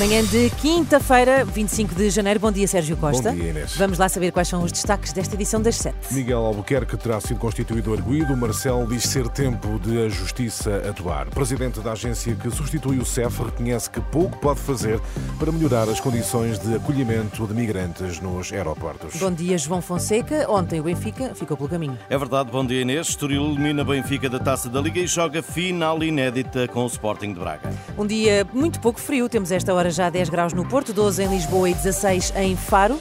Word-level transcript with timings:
Manhã 0.00 0.24
de 0.24 0.48
quinta-feira, 0.62 1.44
25 1.44 1.94
de 1.94 2.08
janeiro. 2.08 2.40
Bom 2.40 2.50
dia, 2.50 2.66
Sérgio 2.66 2.96
Costa. 2.96 3.32
Bom 3.32 3.36
dia, 3.36 3.50
Inês. 3.50 3.76
Vamos 3.76 3.98
lá 3.98 4.08
saber 4.08 4.32
quais 4.32 4.48
são 4.48 4.62
os 4.62 4.72
destaques 4.72 5.12
desta 5.12 5.34
edição 5.34 5.60
das 5.60 5.76
sete. 5.76 6.14
Miguel 6.14 6.38
Albuquerque 6.38 6.96
terá 6.96 7.20
sido 7.20 7.38
constituído 7.38 7.92
arguído. 7.92 8.34
Marcel 8.34 8.86
diz 8.88 9.02
ser 9.02 9.28
tempo 9.28 9.78
de 9.78 10.06
a 10.06 10.08
Justiça 10.08 10.74
atuar. 10.88 11.28
O 11.28 11.32
presidente 11.32 11.80
da 11.80 11.92
agência 11.92 12.34
que 12.34 12.50
substitui 12.50 12.96
o 12.96 13.04
CEF 13.04 13.42
reconhece 13.42 13.90
que 13.90 14.00
pouco 14.00 14.38
pode 14.38 14.58
fazer 14.60 14.98
para 15.38 15.52
melhorar 15.52 15.86
as 15.86 16.00
condições 16.00 16.58
de 16.58 16.76
acolhimento 16.76 17.46
de 17.46 17.52
migrantes 17.52 18.20
nos 18.20 18.50
aeroportos. 18.54 19.16
Bom 19.16 19.30
dia, 19.30 19.58
João 19.58 19.82
Fonseca. 19.82 20.50
Ontem 20.50 20.80
o 20.80 20.84
Benfica 20.84 21.34
ficou 21.34 21.58
pelo 21.58 21.68
caminho. 21.68 21.98
É 22.08 22.16
verdade, 22.16 22.50
bom 22.50 22.64
dia 22.64 22.80
Inês. 22.80 23.08
Estoril 23.08 23.44
elimina 23.44 23.84
Benfica 23.84 24.30
da 24.30 24.38
Taça 24.38 24.70
da 24.70 24.80
Liga 24.80 24.98
e 24.98 25.06
joga 25.06 25.42
final 25.42 26.02
inédita 26.02 26.66
com 26.68 26.84
o 26.84 26.86
Sporting 26.86 27.34
de 27.34 27.40
Braga. 27.40 27.70
Um 27.98 28.06
dia 28.06 28.46
muito 28.54 28.80
pouco 28.80 28.98
frio. 28.98 29.28
Temos 29.28 29.52
esta 29.52 29.74
hora 29.74 29.89
já 29.90 30.10
10 30.10 30.28
graus 30.28 30.52
no 30.52 30.64
Porto, 30.64 30.92
12 30.92 31.22
em 31.22 31.28
Lisboa 31.28 31.70
e 31.70 31.74
16 31.74 32.32
em 32.36 32.56
Faro. 32.56 33.00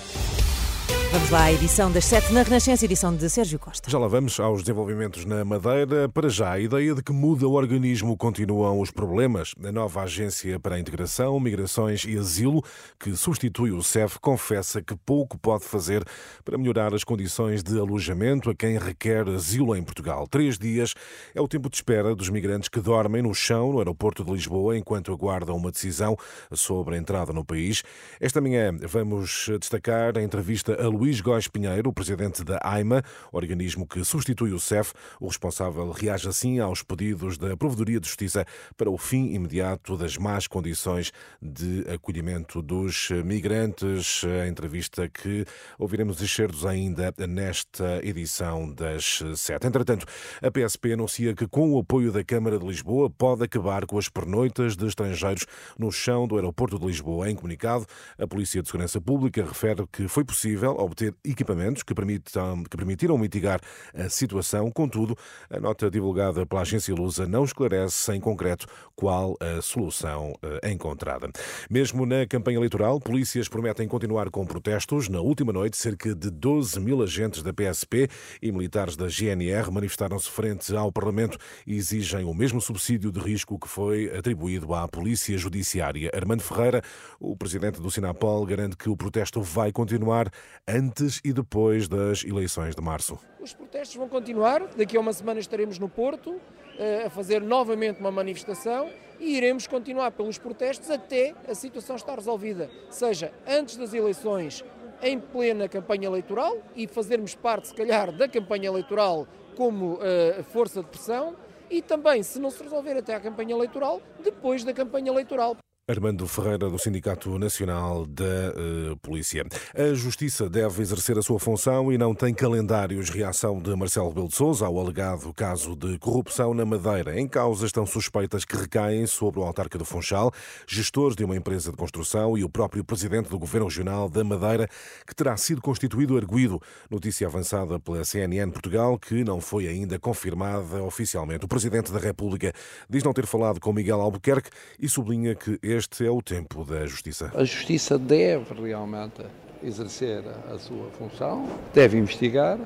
Vamos 1.12 1.32
lá 1.32 1.46
à 1.46 1.52
edição 1.52 1.92
das 1.92 2.06
7 2.06 2.32
na 2.32 2.44
Renascença, 2.44 2.86
edição 2.86 3.16
de 3.16 3.28
Sérgio 3.32 3.58
Costa. 3.58 3.90
Já 3.90 3.98
lá 3.98 4.08
vamos 4.08 4.40
aos 4.40 4.62
desenvolvimentos 4.62 5.26
na 5.26 5.44
Madeira. 5.44 6.08
Para 6.08 6.30
já, 6.30 6.52
a 6.52 6.60
ideia 6.60 6.94
de 6.94 7.02
que 7.02 7.12
muda 7.12 7.48
o 7.48 7.54
organismo 7.54 8.16
continuam 8.16 8.80
os 8.80 8.92
problemas. 8.92 9.56
A 9.64 9.72
nova 9.72 10.04
Agência 10.04 10.60
para 10.60 10.76
a 10.76 10.80
Integração, 10.80 11.40
Migrações 11.40 12.06
e 12.06 12.16
Asilo, 12.16 12.64
que 13.00 13.16
substitui 13.16 13.72
o 13.72 13.82
CEF, 13.82 14.20
confessa 14.20 14.84
que 14.84 14.96
pouco 14.96 15.36
pode 15.40 15.66
fazer 15.66 16.04
para 16.46 16.60
melhorar 16.60 16.94
as 16.94 17.04
condições 17.04 17.64
de 17.64 17.80
alojamento 17.80 18.52
a 18.52 18.56
quem 18.56 18.78
requer 18.78 19.28
asilo 19.30 19.76
em 19.76 19.82
Portugal. 19.82 20.28
Três 20.28 20.60
dias 20.60 20.94
é 21.34 21.42
o 21.42 21.48
tempo 21.48 21.72
de 21.72 21.76
espera 21.76 22.16
dos 22.16 22.30
migrantes 22.30 22.70
que 22.70 22.80
dormem 22.80 23.24
no 23.24 23.34
chão 23.34 23.72
no 23.72 23.80
aeroporto 23.80 24.24
de 24.24 24.32
Lisboa 24.32 24.78
enquanto 24.78 25.12
aguardam 25.12 25.58
uma 25.58 25.72
decisão 25.72 26.16
sobre 26.54 26.94
a 26.94 26.98
entrada 27.00 27.34
no 27.34 27.44
país. 27.44 27.82
Esta 28.20 28.40
manhã 28.40 28.78
vamos 28.88 29.50
destacar 29.60 30.16
a 30.16 30.22
entrevista 30.22 30.80
a 30.80 30.99
Luís 31.00 31.22
Góes 31.22 31.48
Pinheiro, 31.48 31.90
o 31.90 31.94
presidente 31.94 32.44
da 32.44 32.60
AIMA, 32.62 33.02
organismo 33.32 33.88
que 33.88 34.04
substitui 34.04 34.52
o 34.52 34.60
CEF. 34.60 34.92
O 35.18 35.28
responsável 35.28 35.90
reage 35.92 36.28
assim 36.28 36.60
aos 36.60 36.84
pedidos 36.84 37.38
da 37.38 37.56
Provedoria 37.56 38.02
de 38.02 38.08
Justiça 38.10 38.46
para 38.76 38.90
o 38.90 38.98
fim 38.98 39.34
imediato 39.34 39.96
das 39.96 40.18
más 40.18 40.46
condições 40.46 41.14
de 41.42 41.86
acolhimento 41.90 42.62
dos 42.62 43.12
migrantes. 43.24 44.26
A 44.44 44.50
entrevista 44.50 45.08
que 45.08 45.46
ouviremos 45.78 46.22
excertos 46.22 46.66
ainda 46.66 47.14
nesta 47.30 48.06
edição 48.06 48.70
das 48.70 49.24
sete. 49.38 49.68
Entretanto, 49.68 50.06
a 50.42 50.52
PSP 50.52 50.92
anuncia 50.92 51.34
que, 51.34 51.48
com 51.48 51.72
o 51.76 51.80
apoio 51.80 52.12
da 52.12 52.26
Câmara 52.26 52.60
de 52.60 52.66
Lisboa, 52.66 53.10
pode 53.10 53.46
acabar 53.46 53.86
com 53.86 53.98
as 53.98 54.10
pernoitas 54.10 54.76
de 54.76 54.86
estrangeiros 54.86 55.46
no 55.78 55.94
chão 55.94 56.28
do 56.28 56.36
aeroporto 56.36 56.78
de 56.78 56.86
Lisboa. 56.86 57.32
Em 57.32 57.36
comunicado, 57.36 57.86
a 58.18 58.28
Polícia 58.28 58.62
de 58.62 58.68
Segurança 58.68 59.00
Pública 59.00 59.46
refere 59.46 59.88
que 59.94 60.06
foi 60.10 60.26
possível 60.26 60.89
obter 60.90 61.16
equipamentos 61.24 61.84
que, 61.84 61.94
permitam, 61.94 62.64
que 62.64 62.76
permitiram 62.76 63.18
mitigar 63.18 63.60
a 63.94 64.10
situação. 64.10 64.70
Contudo, 64.72 65.18
a 65.50 65.60
nota 65.60 65.90
divulgada 65.90 66.46
pela 66.46 66.62
agência 66.62 66.94
Lusa 66.94 67.28
não 67.28 67.44
esclarece 67.44 68.12
em 68.14 68.20
concreto 68.20 68.68
qual 68.96 69.36
a 69.40 69.62
solução 69.62 70.34
eh, 70.42 70.72
encontrada. 70.72 71.30
Mesmo 71.70 72.06
na 72.06 72.26
campanha 72.28 72.58
eleitoral, 72.58 73.00
polícias 73.00 73.48
prometem 73.48 73.88
continuar 73.88 74.30
com 74.30 74.46
protestos. 74.46 75.08
Na 75.08 75.22
última 75.22 75.54
noite, 75.54 75.78
cerca 75.78 76.14
de 76.14 76.30
12 76.30 76.80
mil 76.80 77.02
agentes 77.02 77.42
da 77.42 77.54
PSP 77.54 78.10
e 78.42 78.52
militares 78.52 78.96
da 78.96 79.08
GNR 79.08 79.72
manifestaram-se 79.72 80.30
frente 80.30 80.76
ao 80.76 80.92
Parlamento 80.92 81.38
e 81.66 81.76
exigem 81.76 82.26
o 82.26 82.34
mesmo 82.34 82.60
subsídio 82.60 83.12
de 83.12 83.20
risco 83.20 83.60
que 83.60 83.68
foi 83.68 84.16
atribuído 84.16 84.74
à 84.74 84.88
Polícia 84.88 85.38
Judiciária. 85.38 86.12
Armando 86.14 86.42
Ferreira, 86.42 86.82
o 87.20 87.38
presidente 87.38 87.80
do 87.80 87.92
Sinapol, 87.92 88.46
garante 88.46 88.76
que 88.76 88.90
o 88.90 88.98
protesto 88.98 89.42
vai 89.42 89.72
continuar 89.72 90.30
antes 90.80 91.20
e 91.24 91.34
depois 91.34 91.88
das 91.88 92.24
eleições 92.24 92.76
de 92.76 92.82
março. 92.82 93.20
Os 93.40 93.54
protestos 93.54 93.98
vão 93.98 94.08
continuar. 94.08 94.66
Daqui 94.78 94.96
a 94.96 95.00
uma 95.00 95.12
semana 95.12 95.40
estaremos 95.40 95.78
no 95.78 95.90
Porto 95.90 96.40
eh, 96.78 97.04
a 97.06 97.10
fazer 97.10 97.42
novamente 97.42 98.00
uma 98.00 98.12
manifestação 98.12 98.90
e 99.20 99.36
iremos 99.36 99.68
continuar 99.68 100.12
pelos 100.12 100.38
protestos 100.38 100.90
até 100.90 101.36
a 101.48 101.54
situação 101.54 101.98
estar 101.98 102.16
resolvida, 102.16 102.70
seja 102.90 103.34
antes 103.46 103.76
das 103.76 103.94
eleições, 103.94 104.64
em 105.02 105.20
plena 105.20 105.68
campanha 105.68 106.08
eleitoral 106.08 106.58
e 106.76 106.88
fazermos 106.88 107.36
parte, 107.36 107.68
se 107.68 107.74
calhar, 107.74 108.16
da 108.16 108.30
campanha 108.30 108.68
eleitoral 108.68 109.28
como 109.58 109.96
uh, 109.96 110.44
força 110.52 110.82
de 110.82 110.88
pressão 110.88 111.36
e 111.70 111.82
também, 111.82 112.24
se 112.24 112.40
não 112.40 112.50
se 112.50 112.64
resolver 112.64 112.98
até 112.98 113.14
a 113.14 113.20
campanha 113.20 113.54
eleitoral, 113.54 114.02
depois 114.24 114.64
da 114.64 114.74
campanha 114.74 115.12
eleitoral. 115.12 115.58
Armando 115.90 116.28
Ferreira, 116.28 116.70
do 116.70 116.78
Sindicato 116.78 117.40
Nacional 117.40 118.06
da 118.06 118.24
uh, 118.24 118.98
Polícia. 118.98 119.44
A 119.76 119.92
Justiça 119.96 120.48
deve 120.48 120.84
exercer 120.84 121.18
a 121.18 121.22
sua 121.24 121.40
função 121.40 121.92
e 121.92 121.98
não 121.98 122.14
tem 122.14 122.32
calendários. 122.32 123.10
Reação 123.10 123.60
de 123.60 123.76
Marcelo 123.76 124.10
Rebelo 124.10 124.28
de 124.28 124.36
Sousa 124.36 124.68
ao 124.68 124.80
alegado 124.80 125.34
caso 125.34 125.76
de 125.76 125.98
corrupção 125.98 126.54
na 126.54 126.64
Madeira. 126.64 127.20
Em 127.20 127.28
causa 127.28 127.66
estão 127.66 127.88
suspeitas 127.88 128.46
que 128.46 128.56
recaem 128.56 129.08
sobre 129.08 129.40
o 129.40 129.44
autarca 129.44 129.80
do 129.80 129.84
Funchal, 129.84 130.32
gestores 130.68 131.16
de 131.16 131.24
uma 131.24 131.36
empresa 131.36 131.72
de 131.72 131.78
construção 131.78 132.38
e 132.38 132.44
o 132.44 132.50
próprio 132.50 132.84
presidente 132.84 133.28
do 133.28 133.40
Governo 133.40 133.66
Regional 133.66 134.08
da 134.08 134.24
Madeira, 134.24 134.70
que 135.08 135.16
terá 135.16 135.36
sido 135.38 135.60
constituído 135.60 136.16
arguído. 136.16 136.62
Notícia 136.88 137.26
avançada 137.26 137.80
pela 137.80 138.06
CNN 138.06 138.52
Portugal, 138.52 139.00
que 139.00 139.24
não 139.24 139.42
foi 139.42 139.68
ainda 139.68 139.98
confirmada 139.98 140.84
oficialmente. 140.84 141.46
O 141.46 141.48
presidente 141.48 141.92
da 141.92 141.98
República 141.98 142.54
diz 142.88 143.04
não 143.04 143.12
ter 143.12 143.26
falado 143.26 143.60
com 143.60 143.74
Miguel 143.74 144.00
Albuquerque 144.00 144.52
e 144.80 144.88
sublinha 144.88 145.34
que 145.34 145.58
este 145.64 145.79
é 146.02 146.10
o 146.10 146.22
tempo 146.22 146.64
da 146.66 146.86
justiça. 146.86 147.32
A 147.36 147.44
justiça 147.44 147.98
deve 147.98 148.54
realmente 148.62 149.24
exercer 149.64 150.24
a 150.52 150.58
sua 150.58 150.90
função, 150.92 151.48
deve 151.74 151.98
investigar. 151.98 152.58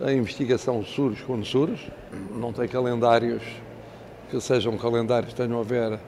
A 0.00 0.12
investigação 0.12 0.84
surge 0.84 1.22
quando 1.24 1.44
surge, 1.44 1.90
não 2.30 2.52
tem 2.52 2.68
calendários 2.68 3.42
que 4.30 4.40
sejam 4.40 4.76
calendários 4.76 5.32
que 5.32 5.40
tenham 5.40 5.58
a 5.58 5.62
ver 5.62 5.98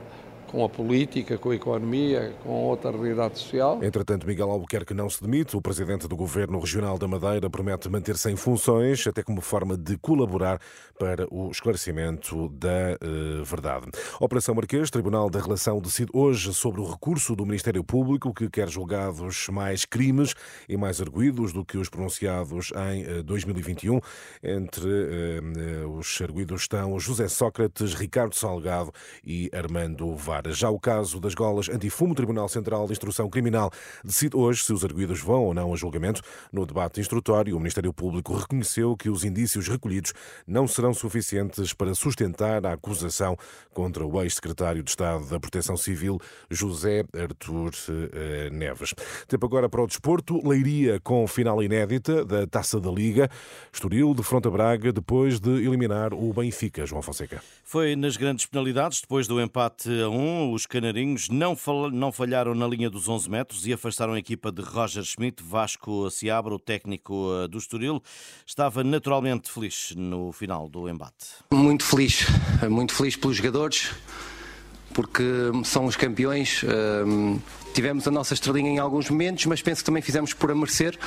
com 0.49 0.65
a 0.65 0.69
política, 0.69 1.37
com 1.37 1.51
a 1.51 1.55
economia, 1.55 2.35
com 2.43 2.65
outra 2.65 2.91
realidade 2.91 3.39
social. 3.39 3.79
Entretanto, 3.83 4.27
Miguel 4.27 4.51
Albuquerque 4.51 4.95
não 4.95 5.09
se 5.09 5.23
demite. 5.23 5.57
O 5.57 5.63
presidente 5.63 6.09
do 6.09 6.17
Governo 6.17 6.59
Regional 6.59 6.99
da 6.99 7.07
Madeira 7.07 7.49
promete 7.51 7.89
manter-se 7.89 8.31
em 8.31 8.37
funções, 8.37 9.07
até 9.07 9.23
como 9.23 9.41
forma 9.41 9.77
de 9.77 9.97
colaborar 9.99 10.59
para 10.99 11.27
o 11.31 11.51
esclarecimento 11.51 12.49
da 12.49 12.97
uh, 13.03 13.45
verdade. 13.45 13.87
Operação 14.19 14.55
Marquês, 14.55 14.91
Tribunal 14.91 15.29
da 15.29 15.41
Relação 15.41 15.81
decide 15.81 16.11
hoje 16.15 16.53
sobre 16.55 16.81
o 16.81 16.91
recurso 16.91 17.37
do 17.37 17.45
Ministério 17.45 17.85
Público 17.85 18.33
que 18.33 18.49
quer 18.49 18.69
julgados 18.69 19.49
mais 19.49 19.85
crimes 19.85 20.35
e 20.69 20.77
mais 20.77 21.01
arguídos 21.01 21.53
do 21.53 21.65
que 21.65 21.77
os 21.77 21.89
pronunciados 21.89 22.73
em 22.91 23.19
uh, 23.19 23.23
2021. 23.23 24.01
Entre 24.43 24.87
uh, 24.87 25.89
os 25.99 26.19
arguídos 26.23 26.63
estão 26.63 26.99
José 26.99 27.29
Sócrates, 27.29 27.93
Ricardo 27.95 28.35
Salgado 28.35 28.93
e 29.23 29.51
Armando 29.53 30.15
Vaz. 30.17 30.38
Já 30.47 30.71
o 30.71 30.79
caso 30.79 31.21
das 31.21 31.35
golas 31.35 31.69
antifumo, 31.69 32.13
o 32.13 32.15
Tribunal 32.15 32.49
Central 32.49 32.87
de 32.87 32.93
Instrução 32.93 33.29
Criminal 33.29 33.71
decide 34.05 34.37
hoje 34.37 34.63
se 34.63 34.73
os 34.73 34.85
arguídos 34.85 35.21
vão 35.21 35.45
ou 35.45 35.55
não 35.55 35.73
a 35.73 35.77
julgamento. 35.77 36.23
No 36.53 36.65
debate 36.65 37.01
instrutório, 37.01 37.57
o 37.57 37.59
Ministério 37.59 37.93
Público 37.93 38.35
reconheceu 38.35 38.97
que 38.97 39.11
os 39.11 39.25
indícios 39.25 39.69
recolhidos 39.69 40.13
não 40.47 40.67
serão 40.67 40.95
suficientes 40.95 41.73
para 41.73 41.95
sustentar 41.95 42.65
a 42.65 42.73
acusação 42.73 43.37
contra 43.73 44.05
o 44.07 44.23
ex-secretário 44.23 44.83
de 44.83 44.91
Estado 44.91 45.27
da 45.27 45.41
Proteção 45.41 45.77
Civil, 45.77 46.21
José 46.51 47.05
Artur 47.15 47.73
eh, 47.89 48.51
Neves. 48.51 48.95
Tempo 49.27 49.47
agora 49.47 49.69
para 49.69 49.83
o 49.83 49.87
desporto. 49.87 50.47
Leiria 50.47 51.01
com 51.01 51.27
final 51.27 51.63
inédita 51.63 52.25
da 52.25 52.47
Taça 52.47 52.81
da 52.81 52.91
Liga. 52.91 53.31
Estoril 53.73 54.15
de 54.15 54.23
Fronta 54.23 54.51
Braga 54.51 54.93
depois 54.93 55.41
de 55.41 55.51
eliminar 55.51 56.13
o 56.13 56.33
Benfica, 56.33 56.85
João 56.87 57.03
Fonseca. 57.03 57.43
Foi 57.65 57.95
nas 57.95 58.17
grandes 58.17 58.47
penalidades, 58.47 59.01
depois 59.01 59.27
do 59.27 59.41
empate 59.41 59.89
a 60.03 60.09
1, 60.09 60.28
os 60.53 60.67
canarinhos 60.67 61.29
não, 61.29 61.57
não 61.93 62.13
falharam 62.13 62.55
na 62.55 62.67
linha 62.67 62.89
dos 62.91 63.09
11 63.09 63.31
metros 63.31 63.67
e 63.67 63.73
afastaram 63.73 64.15
a 64.15 64.19
equipa 64.19 64.51
de 64.53 64.63
Roger 64.63 65.05
Schmidt. 65.05 65.43
Vasco 65.43 66.11
Seabra, 66.11 66.55
o 66.55 66.59
técnico 66.59 67.29
eh, 67.33 67.49
do 67.49 67.59
Estoril, 67.59 68.03
estava 68.47 68.83
naturalmente 68.85 69.51
feliz 69.51 69.95
no 69.97 70.33
final 70.33 70.69
do 70.69 70.89
embate. 70.89 71.27
Muito 71.53 71.85
feliz, 71.85 72.27
muito 72.69 72.95
feliz 72.95 73.17
pelos 73.17 73.37
jogadores, 73.37 73.91
porque 74.95 75.23
são 75.65 75.87
os 75.87 75.97
campeões. 75.97 76.63
Ehm, 76.65 77.39
tivemos 77.75 78.07
a 78.09 78.11
nossa 78.11 78.35
estrelinha 78.35 78.71
em 78.71 78.79
alguns 78.79 79.09
momentos, 79.11 79.47
mas 79.47 79.63
penso 79.63 79.83
que 79.83 79.87
também 79.87 80.03
fizemos 80.03 80.33
por 80.33 80.51
a 80.51 80.55
merecer. 80.55 80.99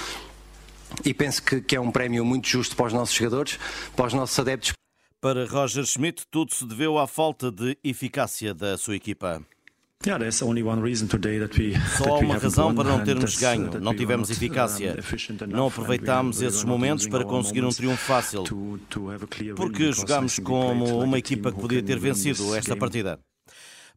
E 1.06 1.14
penso 1.14 1.42
que, 1.44 1.62
que 1.62 1.76
é 1.76 1.80
um 1.80 1.92
prémio 1.92 2.26
muito 2.26 2.48
justo 2.48 2.76
para 2.76 2.88
os 2.88 2.94
nossos 2.94 3.16
jogadores, 3.16 3.58
para 3.96 4.08
os 4.08 4.14
nossos 4.14 4.38
adeptos. 4.38 4.74
Para 5.22 5.46
Roger 5.46 5.86
Schmidt, 5.86 6.26
tudo 6.32 6.52
se 6.52 6.66
deveu 6.66 6.98
à 6.98 7.06
falta 7.06 7.52
de 7.52 7.78
eficácia 7.84 8.56
da 8.56 8.76
sua 8.76 8.96
equipa. 8.96 9.40
Só 11.96 12.16
há 12.16 12.18
uma 12.18 12.38
razão 12.40 12.74
para 12.74 12.90
não 12.90 13.04
termos 13.04 13.38
ganho. 13.38 13.80
Não 13.80 13.96
tivemos 13.96 14.32
eficácia. 14.32 14.98
Não 15.48 15.68
aproveitámos 15.68 16.42
esses 16.42 16.64
momentos 16.64 17.08
para 17.08 17.24
conseguir 17.24 17.64
um 17.64 17.70
triunfo 17.70 18.04
fácil. 18.04 18.46
Porque 19.56 19.92
jogámos 19.92 20.40
como 20.40 21.04
uma 21.04 21.20
equipa 21.20 21.52
que 21.52 21.62
podia 21.62 21.84
ter 21.84 22.00
vencido 22.00 22.56
esta 22.56 22.76
partida. 22.76 23.20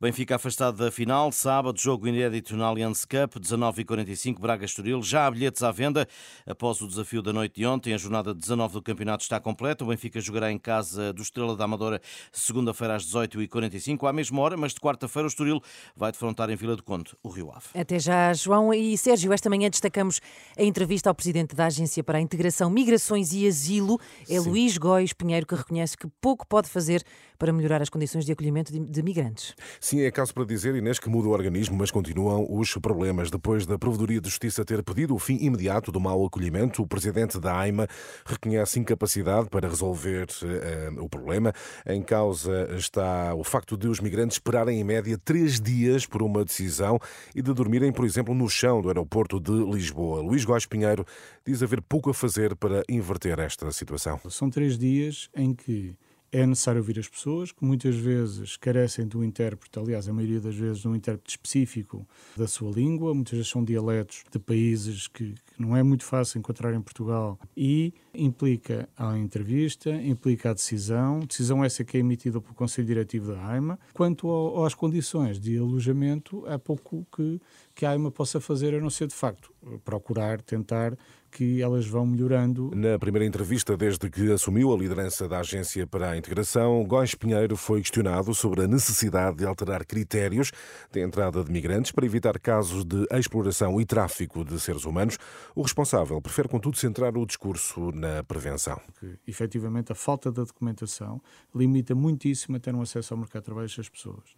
Benfica 0.05 0.37
afastado 0.37 0.77
da 0.77 0.91
final, 0.91 1.33
sábado, 1.33 1.81
jogo 1.81 2.07
inédito 2.07 2.55
na 2.59 2.67
Allianz 2.67 3.07
Cup, 3.07 3.37
19h45, 3.37 4.39
Braga-Estoril. 4.39 5.03
Já 5.03 5.27
há 5.27 5.31
bilhetes 5.31 5.63
à 5.63 5.73
venda 5.73 6.07
após 6.47 6.83
o 6.83 6.87
desafio 6.87 7.23
da 7.23 7.33
noite 7.33 7.55
de 7.55 7.67
ontem. 7.67 7.95
A 7.95 7.97
jornada 7.97 8.35
19 8.35 8.75
do 8.75 8.83
campeonato 8.83 9.23
está 9.23 9.41
completa. 9.41 9.83
O 9.83 9.87
Benfica 9.87 10.21
jogará 10.21 10.53
em 10.53 10.59
casa 10.59 11.11
do 11.11 11.23
Estrela 11.23 11.57
da 11.57 11.65
Amadora 11.65 12.03
segunda-feira 12.31 12.97
às 12.97 13.07
18h45, 13.07 14.07
à 14.07 14.13
mesma 14.13 14.43
hora, 14.43 14.59
mas 14.59 14.75
de 14.75 14.81
quarta-feira 14.81 15.25
o 15.25 15.29
Estoril 15.29 15.63
vai 15.97 16.13
defrontar 16.13 16.51
em 16.51 16.57
Vila 16.57 16.77
do 16.77 16.83
Conde 16.83 17.17
o 17.23 17.31
Rio 17.31 17.51
Ave. 17.51 17.69
Até 17.75 17.99
já, 17.99 18.35
João 18.35 18.75
e 18.75 18.99
Sérgio. 18.99 19.33
Esta 19.33 19.49
manhã 19.49 19.71
destacamos 19.71 20.21
a 20.55 20.63
entrevista 20.63 21.09
ao 21.09 21.15
presidente 21.15 21.57
da 21.57 21.65
Agência 21.65 22.05
para 22.05 22.19
a 22.19 22.21
Integração, 22.21 22.69
Migrações 22.69 23.33
e 23.33 23.47
Asilo. 23.47 23.99
É 24.29 24.39
Sim. 24.39 24.51
Luís 24.51 24.77
Góis 24.77 25.15
Pinheiro 25.15 25.47
que 25.47 25.55
reconhece 25.55 25.97
que 25.97 26.07
pouco 26.21 26.47
pode 26.47 26.69
fazer 26.69 27.03
para 27.39 27.53
melhorar 27.53 27.83
as 27.83 27.89
condições 27.89 28.25
de 28.25 28.33
acolhimento 28.33 28.73
de, 28.73 28.81
de 28.81 29.03
migrantes. 29.03 29.55
Sim, 29.81 29.94
é 30.03 30.11
caso 30.11 30.33
para 30.33 30.45
dizer, 30.45 30.75
Inês, 30.75 30.99
que 30.99 31.09
muda 31.09 31.29
o 31.29 31.31
organismo, 31.31 31.77
mas 31.77 31.91
continuam 31.91 32.47
os 32.51 32.75
problemas. 32.75 33.31
Depois 33.31 33.67
da 33.67 33.79
Provedoria 33.79 34.21
de 34.21 34.29
Justiça 34.29 34.65
ter 34.65 34.83
pedido 34.83 35.15
o 35.15 35.19
fim 35.19 35.37
imediato 35.41 35.93
do 35.93 36.01
mau 36.01 36.25
acolhimento, 36.25 36.83
o 36.83 36.87
presidente 36.87 37.39
da 37.39 37.57
AIMA 37.57 37.87
reconhece 38.25 38.81
incapacidade 38.81 39.49
para 39.49 39.69
resolver 39.69 40.27
uh, 40.43 41.03
o 41.03 41.09
problema. 41.09 41.53
Em 41.87 42.03
causa 42.03 42.69
está 42.77 43.35
o 43.35 43.45
facto 43.45 43.77
de 43.77 43.89
os 43.89 44.01
migrantes 44.01 44.37
esperarem 44.37 44.81
em 44.81 44.85
média 44.85 45.19
três 45.23 45.61
dias 45.61 46.07
por 46.07 46.23
uma 46.23 46.45
decisão 46.45 46.99
e 47.35 47.43
de 47.43 47.53
dormirem, 47.53 47.93
por 47.93 48.05
exemplo, 48.05 48.35
no 48.35 48.49
chão 48.49 48.81
do 48.81 48.89
aeroporto 48.89 49.39
de 49.39 49.53
Lisboa. 49.53 50.21
Luís 50.21 50.45
Góes 50.45 50.67
Pinheiro 50.67 51.05
diz 51.47 51.63
haver 51.63 51.83
pouco 51.83 52.11
a 52.11 52.15
fazer 52.15 52.57
para 52.57 52.83
inverter 52.89 53.39
esta 53.39 53.71
situação. 53.71 54.19
São 54.31 54.49
três 54.51 54.79
dias 54.79 55.29
em 55.35 55.55
que 55.55 55.95
é 56.35 56.45
necessário 56.45 56.81
ouvir 56.81 56.99
as 56.99 57.07
pessoas, 57.07 57.53
que 57.53 57.65
muitas 57.65 57.95
vezes 57.95 58.57
carecem 58.57 59.07
de 59.07 59.17
um 59.17 59.23
intérprete, 59.23 59.79
aliás, 59.79 60.09
a 60.09 60.13
maioria 60.13 60.41
das 60.41 60.57
vezes 60.57 60.79
de 60.83 60.89
um 60.89 60.97
intérprete 60.97 61.31
específico 61.31 62.05
da 62.37 62.49
sua 62.49 62.73
língua, 62.73 63.15
muitas 63.15 63.35
vezes 63.35 63.49
são 63.49 63.63
dialetos 63.63 64.25
de 64.29 64.41
países 64.41 65.07
que, 65.07 65.33
que 65.33 65.63
não 65.63 65.77
é 65.77 65.83
muito 65.85 66.03
fácil 66.03 66.41
encontrar 66.41 66.75
em 66.75 66.81
Portugal. 66.81 67.39
E 67.57 67.95
implica 68.13 68.89
a 68.97 69.17
entrevista, 69.17 69.91
implica 69.91 70.51
a 70.51 70.55
decisão, 70.55 71.21
decisão 71.21 71.65
essa 71.65 71.85
que 71.85 71.99
é 71.99 72.01
emitida 72.01 72.41
pelo 72.41 72.55
Conselho 72.55 72.89
Diretivo 72.89 73.33
da 73.33 73.47
AIMA. 73.47 73.79
Quanto 73.93 74.29
ao, 74.29 74.65
às 74.65 74.75
condições 74.75 75.39
de 75.39 75.57
alojamento, 75.57 76.45
há 76.49 76.59
pouco 76.59 77.07
que, 77.15 77.41
que 77.75 77.85
a 77.85 77.91
AIMA 77.91 78.11
possa 78.11 78.41
fazer, 78.41 78.75
a 78.75 78.81
não 78.81 78.91
ser 78.91 79.09
de 79.09 79.15
facto 79.15 79.53
procurar, 79.85 80.41
tentar 80.41 80.97
que 81.35 81.61
elas 81.61 81.85
vão 81.85 82.07
melhorando. 82.07 82.71
Na 82.77 82.97
primeira 82.97 83.27
entrevista, 83.27 83.77
desde 83.77 84.09
que 84.09 84.31
assumiu 84.31 84.73
a 84.73 84.77
liderança 84.77 85.29
da 85.29 85.41
Agência 85.41 85.85
para 85.85 86.11
a 86.11 86.17
Integração, 86.17 86.85
Góis 86.85 87.17
Pinheiro 87.17 87.57
foi 87.57 87.81
questionado 87.81 88.33
sobre 88.33 88.63
a 88.63 88.69
necessidade 88.69 89.39
de 89.39 89.45
alterar 89.45 89.85
critérios 89.85 90.53
de 90.93 91.01
entrada 91.01 91.43
de 91.43 91.51
migrantes 91.51 91.91
para 91.91 92.07
evitar 92.07 92.39
casos 92.39 92.85
de 92.85 93.05
exploração 93.11 93.81
e 93.81 93.85
tráfico 93.85 94.45
de 94.45 94.61
seres 94.61 94.85
humanos. 94.85 95.19
O 95.57 95.63
responsável 95.63 96.21
prefere, 96.23 96.49
contudo, 96.49 96.77
centrar 96.77 97.17
o 97.17 97.27
discurso 97.27 97.91
na 97.91 98.23
prevenção. 98.23 98.81
Que, 99.01 99.19
efetivamente, 99.27 99.91
a 99.91 99.97
falta 99.97 100.31
da 100.31 100.45
documentação 100.45 101.21
limita 101.53 101.97
muitíssimo 101.97 102.57
a 102.57 102.61
ter 102.61 102.73
um 102.73 102.83
acesso 102.83 103.13
ao 103.13 103.19
mercado 103.19 103.43
de 103.43 103.47
trabalho 103.47 103.69
das 103.77 103.89
pessoas. 103.89 104.35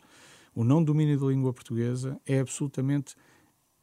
O 0.57 0.65
não 0.65 0.83
domínio 0.83 1.21
da 1.21 1.27
língua 1.27 1.53
portuguesa 1.53 2.19
é 2.25 2.41
absolutamente 2.41 3.15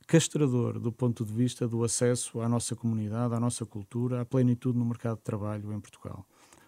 castrador 0.07 0.79
do 0.79 0.91
ponto 0.91 1.23
de 1.23 1.31
vista 1.31 1.67
do 1.67 1.83
acesso 1.83 2.41
à 2.41 2.49
nossa 2.49 2.75
comunidade, 2.75 3.35
à 3.35 3.39
nossa 3.39 3.63
cultura, 3.63 4.21
à 4.21 4.25
plenitude 4.25 4.75
no 4.75 4.83
mercado 4.83 5.17
de 5.17 5.23
trabalho 5.23 5.71
em 5.71 5.79
Portugal. 5.79 6.25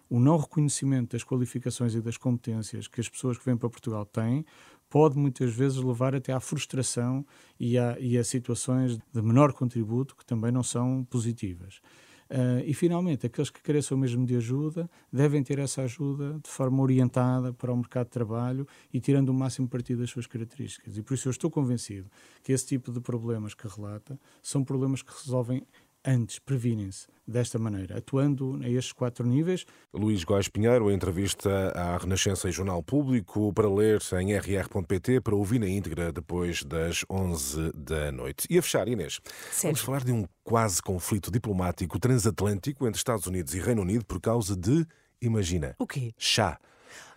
O 0.08 0.20
não 0.20 0.36
reconhecimento 0.36 1.16
das 1.16 1.24
qualificações 1.24 1.92
e 1.96 2.00
das 2.00 2.16
competências 2.16 2.86
que 2.86 3.00
as 3.00 3.08
pessoas 3.08 3.36
que 3.36 3.44
vêm 3.44 3.56
para 3.56 3.68
Portugal 3.68 4.06
têm 4.06 4.46
pode 4.88 5.18
muitas 5.18 5.52
vezes 5.52 5.78
levar 5.78 6.14
até 6.14 6.32
à 6.32 6.38
frustração 6.38 7.26
e 7.58 7.76
a, 7.76 7.98
e 7.98 8.16
a 8.16 8.22
situações 8.22 8.96
de 9.12 9.22
menor 9.22 9.52
contributo 9.54 10.14
que 10.14 10.24
também 10.24 10.52
não 10.52 10.62
são 10.62 11.02
positivas. 11.10 11.80
Uh, 12.28 12.60
e, 12.64 12.74
finalmente, 12.74 13.26
aqueles 13.26 13.50
que 13.50 13.62
careçam 13.62 13.96
mesmo 13.96 14.26
de 14.26 14.36
ajuda 14.36 14.90
devem 15.12 15.42
ter 15.42 15.58
essa 15.58 15.82
ajuda 15.82 16.40
de 16.42 16.50
forma 16.50 16.82
orientada 16.82 17.52
para 17.52 17.72
o 17.72 17.76
mercado 17.76 18.06
de 18.06 18.12
trabalho 18.12 18.66
e 18.92 19.00
tirando 19.00 19.28
o 19.28 19.34
máximo 19.34 19.68
partido 19.68 20.00
das 20.00 20.10
suas 20.10 20.26
características. 20.26 20.96
E 20.96 21.02
por 21.02 21.14
isso 21.14 21.28
eu 21.28 21.30
estou 21.30 21.50
convencido 21.50 22.10
que 22.42 22.52
esse 22.52 22.66
tipo 22.66 22.90
de 22.90 23.00
problemas 23.00 23.54
que 23.54 23.68
relata 23.68 24.18
são 24.42 24.64
problemas 24.64 25.02
que 25.02 25.12
resolvem 25.12 25.64
antes, 26.06 26.38
previnem-se 26.38 27.06
desta 27.26 27.58
maneira, 27.58 27.98
atuando 27.98 28.60
a 28.62 28.68
estes 28.68 28.92
quatro 28.92 29.26
níveis. 29.26 29.66
Luís 29.92 30.22
Góes 30.22 30.48
Pinheiro, 30.48 30.90
entrevista 30.90 31.50
à 31.70 31.96
Renascença 31.98 32.48
e 32.48 32.52
Jornal 32.52 32.82
Público 32.82 33.52
para 33.52 33.68
ler 33.68 34.00
em 34.20 34.32
rr.pt, 34.32 35.20
para 35.20 35.34
ouvir 35.34 35.58
na 35.58 35.68
íntegra 35.68 36.12
depois 36.12 36.62
das 36.62 37.04
11 37.10 37.72
da 37.74 38.12
noite. 38.12 38.46
E 38.48 38.56
a 38.56 38.62
fechar, 38.62 38.86
Inês, 38.86 39.20
certo. 39.50 39.64
vamos 39.64 39.80
falar 39.80 40.04
de 40.04 40.12
um 40.12 40.24
quase 40.44 40.80
conflito 40.80 41.30
diplomático 41.30 41.98
transatlântico 41.98 42.86
entre 42.86 42.98
Estados 42.98 43.26
Unidos 43.26 43.54
e 43.54 43.60
Reino 43.60 43.82
Unido 43.82 44.04
por 44.04 44.20
causa 44.20 44.56
de, 44.56 44.86
imagina, 45.20 45.74
o 45.78 45.86
quê? 45.86 46.12
Chá. 46.16 46.58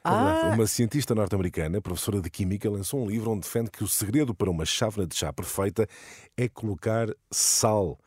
Ah. 0.03 0.51
Uma 0.53 0.65
cientista 0.65 1.13
norte-americana, 1.13 1.81
professora 1.81 2.21
de 2.21 2.29
Química, 2.29 2.69
lançou 2.69 3.03
um 3.03 3.07
livro 3.07 3.31
onde 3.31 3.41
defende 3.41 3.69
que 3.69 3.83
o 3.83 3.87
segredo 3.87 4.33
para 4.33 4.49
uma 4.49 4.65
chávena 4.65 5.05
de 5.05 5.15
chá 5.15 5.31
perfeita 5.31 5.87
é 6.37 6.47
colocar 6.47 7.13
sal 7.29 7.99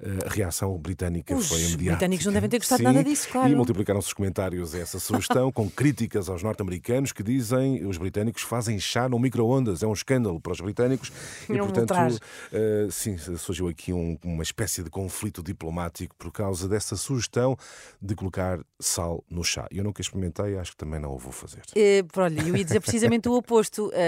a 0.00 0.28
reação 0.28 0.76
britânica 0.78 1.34
os 1.34 1.48
foi 1.48 1.58
imediata. 1.58 1.80
Os 1.80 1.86
britânicos 1.86 2.26
não 2.26 2.32
devem 2.32 2.48
ter 2.48 2.58
gostado 2.58 2.78
Sim, 2.78 2.84
nada 2.84 3.02
disso, 3.02 3.28
claro. 3.28 3.50
E 3.50 3.54
multiplicaram-se 3.54 4.06
os 4.06 4.12
comentários 4.12 4.74
a 4.74 4.78
essa 4.78 5.00
sugestão 5.00 5.50
com 5.50 5.68
críticas 5.68 6.28
aos 6.28 6.42
norte-americanos 6.42 7.12
que 7.12 7.22
dizem 7.22 7.84
os 7.84 7.98
britânicos 7.98 8.42
fazem 8.42 8.78
chá 8.78 9.08
no 9.08 9.18
micro-ondas. 9.18 9.82
É 9.82 9.86
um 9.86 9.92
escândalo 9.92 10.40
para 10.40 10.52
os 10.52 10.60
britânicos 10.60 11.10
e, 11.48 11.52
não 11.52 11.66
portanto, 11.68 11.92
uh, 11.92 12.90
sim, 12.92 13.18
surgiu 13.36 13.66
aqui 13.68 13.92
um, 13.92 14.16
uma 14.22 14.42
espécie 14.42 14.84
de 14.84 14.90
conflito 14.90 15.42
diplomático 15.42 16.14
por 16.16 16.32
causa 16.32 16.68
dessa 16.68 16.96
sugestão 16.96 17.56
de 18.00 18.14
colocar 18.14 18.60
sal 18.78 19.24
no 19.28 19.42
chá. 19.42 19.66
Eu 19.70 19.82
nunca 19.82 20.00
experimentei, 20.00 20.56
acho 20.58 20.72
que 20.72 20.76
também 20.76 21.00
não 21.00 21.12
o 21.12 21.18
vou 21.18 21.32
fazer. 21.32 21.62
Uh, 21.76 22.20
olha, 22.20 22.40
eu 22.40 22.56
ia 22.56 22.64
dizer 22.64 22.80
precisamente 22.80 23.28
o 23.28 23.34
oposto. 23.34 23.90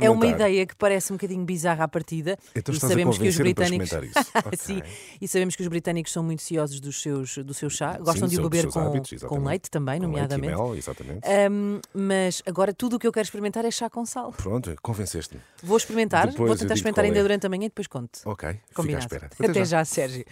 É 0.00 0.10
uma 0.10 0.26
ideia 0.26 0.66
que 0.66 0.76
parece 0.76 1.12
um 1.12 1.16
bocadinho 1.16 1.44
bizarra 1.44 1.84
à 1.84 1.88
partida. 1.88 2.38
Então 2.54 2.74
e 2.74 2.80
sabemos 2.80 3.18
que 3.18 3.28
os 3.28 3.36
britânicos. 3.36 3.90
okay. 3.92 4.58
sim, 4.58 4.82
e 5.20 5.28
sabemos 5.28 5.56
que 5.56 5.62
os 5.62 5.68
britânicos 5.68 6.12
são 6.12 6.22
muito 6.22 6.42
ciosos 6.42 6.80
dos 6.80 7.00
seus, 7.00 7.38
do 7.38 7.54
seu 7.54 7.68
chá, 7.70 7.98
gostam 7.98 8.28
Sim, 8.28 8.36
de 8.36 8.40
o 8.40 8.48
beber 8.48 8.70
com, 8.70 8.80
hábitos, 8.80 9.22
com 9.22 9.44
leite 9.44 9.70
também, 9.70 10.00
com 10.00 10.06
nomeadamente. 10.06 10.54
Leite 10.54 10.62
mel, 10.62 10.76
exatamente. 10.76 11.20
Um, 11.50 11.80
mas 11.94 12.42
agora 12.46 12.72
tudo 12.72 12.96
o 12.96 12.98
que 12.98 13.06
eu 13.06 13.12
quero 13.12 13.24
experimentar 13.24 13.64
é 13.64 13.70
chá 13.70 13.88
com 13.90 14.04
sal. 14.04 14.32
Pronto, 14.32 14.74
convenceste-me. 14.82 15.40
Vou 15.62 15.76
experimentar, 15.76 16.28
depois 16.28 16.48
vou 16.48 16.56
tentar 16.56 16.74
experimentar 16.74 17.04
ainda 17.04 17.18
é. 17.18 17.22
durante 17.22 17.46
a 17.46 17.48
manhã 17.48 17.66
e 17.66 17.68
depois 17.68 17.86
conto. 17.86 18.20
Ok, 18.24 18.60
Combinado. 18.74 19.02
fica 19.02 19.14
à 19.14 19.18
espera. 19.18 19.26
Até, 19.26 19.50
Até 19.50 19.64
já. 19.64 19.78
já, 19.78 19.84
Sérgio. 19.84 20.24